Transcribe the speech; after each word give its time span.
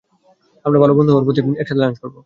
আমরা 0.65 0.79
ভাল 0.81 0.91
বন্ধু 0.97 1.11
হওয়ার 1.11 1.25
পরেই 1.27 1.59
একসাথে 1.61 1.81
লাঞ্চ 1.81 1.97
করব! 2.01 2.15